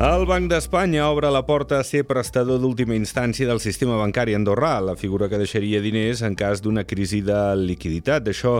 [0.00, 4.78] El Banc d'Espanya obre la porta a ser prestador d'última instància del sistema bancari andorrà,
[4.80, 8.24] la figura que deixaria diners en cas d'una crisi de liquiditat.
[8.24, 8.54] D'això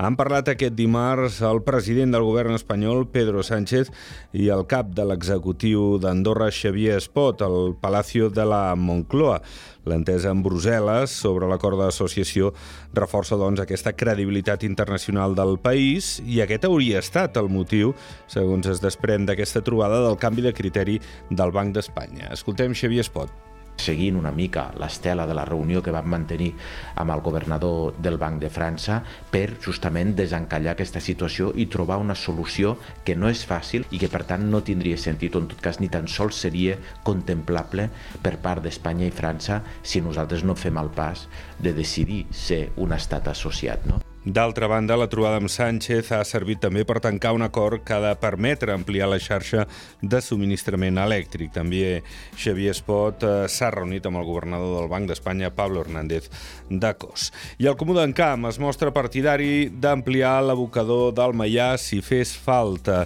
[0.00, 3.92] han parlat aquest dimarts el president del govern espanyol, Pedro Sánchez,
[4.32, 9.42] i el cap de l'executiu d'Andorra, Xavier Espot, al Palacio de la Moncloa.
[9.86, 12.50] L'entesa en Brussel·les sobre l'acord d'associació
[12.96, 17.92] reforça doncs, aquesta credibilitat internacional del país i aquest hauria estat el motiu,
[18.26, 20.85] segons es desprèn d'aquesta trobada, del canvi de criteri
[21.30, 22.32] del Banc d'Espanya.
[22.36, 23.34] Escoltem Xavier Espot
[23.80, 26.52] seguint una mica l'estela de la reunió que vam mantenir
[26.96, 32.16] amb el governador del Banc de França per justament desencallar aquesta situació i trobar una
[32.16, 35.62] solució que no és fàcil i que per tant no tindria sentit o en tot
[35.62, 37.88] cas ni tan sols seria contemplable
[38.22, 41.28] per part d'Espanya i França si nosaltres no fem el pas
[41.60, 43.86] de decidir ser un estat associat.
[43.86, 44.05] No?
[44.26, 48.00] D'altra banda, la trobada amb Sánchez ha servit també per tancar un acord que ha
[48.02, 49.68] de permetre ampliar la xarxa
[50.02, 51.52] de subministrament elèctric.
[51.54, 52.00] També
[52.34, 56.26] Xavier Espot eh, s'ha reunit amb el governador del Banc d'Espanya, Pablo Hernández
[56.68, 57.30] de Cos.
[57.62, 63.04] I el Comú d'en Camp es mostra partidari d'ampliar l'abocador del Maià si fes falta.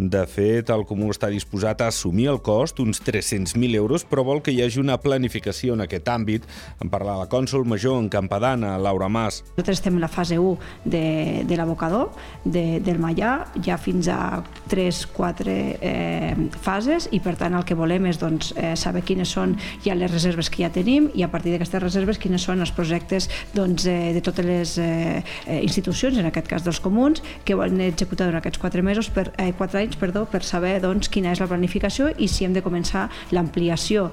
[0.00, 4.40] De fet, el Comú està disposat a assumir el cost, uns 300.000 euros, però vol
[4.40, 6.48] que hi hagi una planificació en aquest àmbit.
[6.80, 9.42] En parla la cònsol major en Campadana, Laura Mas.
[9.52, 12.12] Nosaltres estem en la fase 1 de, de l'abocador,
[12.44, 18.08] de, del Mallà, ja fins a 3-4 eh, fases i per tant el que volem
[18.10, 21.52] és doncs, eh, saber quines són ja les reserves que ja tenim i a partir
[21.52, 25.22] d'aquestes reserves quines són els projectes doncs, eh, de totes les eh,
[25.60, 29.52] institucions, en aquest cas dels comuns, que volen executar durant aquests 4 mesos per, eh,
[29.58, 33.08] 4 anys perdó, per saber doncs, quina és la planificació i si hem de començar
[33.32, 34.12] l'ampliació.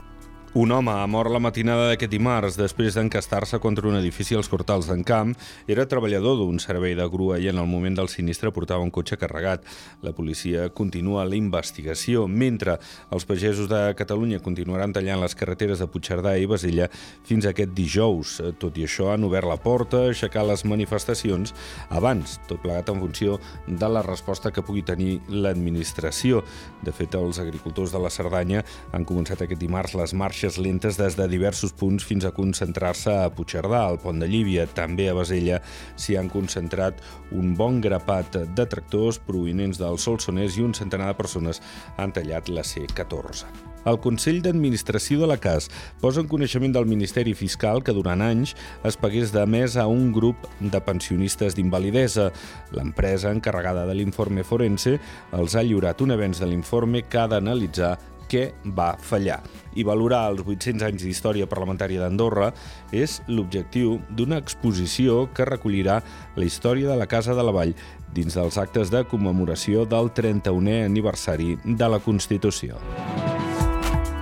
[0.56, 4.88] Un home ha mort la matinada d'aquest dimarts després d'encastar-se contra un edifici als Cortals
[4.90, 5.36] d'en Camp.
[5.70, 9.20] Era treballador d'un servei de grua i en el moment del sinistre portava un cotxe
[9.22, 9.62] carregat.
[10.02, 12.80] La policia continua la investigació, mentre
[13.14, 16.90] els pagesos de Catalunya continuaran tallant les carreteres de Puigcerdà i Basilla
[17.30, 18.40] fins aquest dijous.
[18.58, 21.54] Tot i això, han obert la porta, aixecat les manifestacions
[21.94, 23.38] abans, tot plegat en funció
[23.68, 26.42] de la resposta que pugui tenir l'administració.
[26.82, 28.66] De fet, els agricultors de la Cerdanya
[28.98, 33.12] han començat aquest dimarts les marxes marxes lentes des de diversos punts fins a concentrar-se
[33.12, 34.64] a Puigcerdà, al Pont de Llívia.
[34.72, 35.58] També a Basella
[36.00, 37.02] s'hi han concentrat
[37.36, 41.60] un bon grapat de tractors provinents del Solsonès i un centenar de persones
[41.98, 43.50] han tallat la C14.
[43.90, 45.68] El Consell d'Administració de la CAS
[46.00, 48.54] posa en coneixement del Ministeri Fiscal que durant anys
[48.88, 52.30] es pagués de més a un grup de pensionistes d'invalidesa.
[52.72, 54.96] L'empresa encarregada de l'informe forense
[55.36, 57.98] els ha lliurat un avenç de l'informe que ha d'analitzar
[58.30, 59.40] què va fallar.
[59.76, 62.52] I valorar els 800 anys d'història parlamentària d'Andorra
[62.96, 66.00] és l'objectiu d'una exposició que recollirà
[66.36, 67.76] la història de la Casa de la Vall
[68.14, 72.80] dins dels actes de commemoració del 31è aniversari de la Constitució.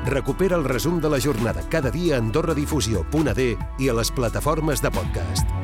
[0.08, 3.48] Recupera el resum de la jornada cada dia a AndorraDifusió.d
[3.80, 5.58] i a les plataformes de podcast.